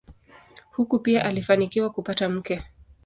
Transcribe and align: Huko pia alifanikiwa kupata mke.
Huko 0.71 0.99
pia 0.99 1.25
alifanikiwa 1.25 1.89
kupata 1.89 2.29
mke. 2.29 2.63